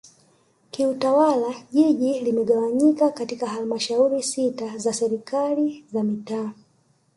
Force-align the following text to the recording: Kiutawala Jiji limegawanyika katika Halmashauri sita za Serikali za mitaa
Kiutawala 0.71 1.53
Jiji 1.71 2.19
limegawanyika 2.19 3.09
katika 3.11 3.47
Halmashauri 3.47 4.23
sita 4.23 4.77
za 4.77 4.93
Serikali 4.93 5.85
za 5.93 6.03
mitaa 6.03 6.51